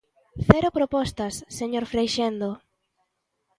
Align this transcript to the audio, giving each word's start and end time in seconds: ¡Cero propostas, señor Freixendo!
¡Cero 0.47 0.69
propostas, 0.77 1.33
señor 1.57 1.83
Freixendo! 1.91 2.49